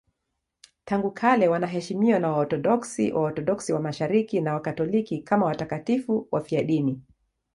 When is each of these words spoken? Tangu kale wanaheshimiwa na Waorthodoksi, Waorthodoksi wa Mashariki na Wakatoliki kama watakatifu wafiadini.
Tangu 0.85 1.11
kale 1.11 1.47
wanaheshimiwa 1.47 2.19
na 2.19 2.31
Waorthodoksi, 2.31 3.11
Waorthodoksi 3.11 3.73
wa 3.73 3.79
Mashariki 3.79 4.41
na 4.41 4.53
Wakatoliki 4.53 5.21
kama 5.21 5.45
watakatifu 5.45 6.27
wafiadini. 6.31 7.01